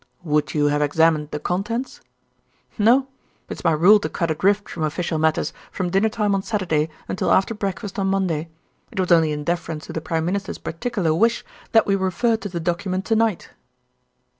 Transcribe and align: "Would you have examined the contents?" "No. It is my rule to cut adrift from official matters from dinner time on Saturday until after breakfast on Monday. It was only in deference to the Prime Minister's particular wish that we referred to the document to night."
"Would 0.23 0.55
you 0.55 0.65
have 0.65 0.81
examined 0.81 1.29
the 1.29 1.37
contents?" 1.39 2.01
"No. 2.79 3.07
It 3.49 3.59
is 3.59 3.63
my 3.63 3.73
rule 3.73 3.99
to 3.99 4.09
cut 4.09 4.31
adrift 4.31 4.67
from 4.67 4.81
official 4.81 5.19
matters 5.19 5.53
from 5.71 5.91
dinner 5.91 6.09
time 6.09 6.33
on 6.33 6.41
Saturday 6.41 6.89
until 7.07 7.31
after 7.31 7.53
breakfast 7.53 7.99
on 7.99 8.07
Monday. 8.07 8.49
It 8.91 8.99
was 8.99 9.11
only 9.11 9.31
in 9.31 9.43
deference 9.43 9.85
to 9.85 9.93
the 9.93 10.01
Prime 10.01 10.25
Minister's 10.25 10.57
particular 10.57 11.13
wish 11.13 11.45
that 11.71 11.85
we 11.85 11.95
referred 11.95 12.41
to 12.41 12.49
the 12.49 12.59
document 12.59 13.05
to 13.05 13.15
night." 13.15 13.51